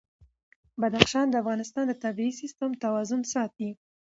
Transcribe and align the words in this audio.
بدخشان 0.81 1.25
د 1.29 1.33
افغانستان 1.43 1.83
د 1.87 1.93
طبعي 2.03 2.29
سیسټم 2.41 2.71
توازن 2.83 3.21
ساتي. 3.33 3.69